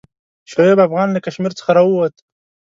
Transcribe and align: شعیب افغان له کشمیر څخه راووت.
شعیب 0.51 0.77
افغان 0.87 1.07
له 1.11 1.19
کشمیر 1.25 1.53
څخه 1.59 1.71
راووت. 1.77 2.15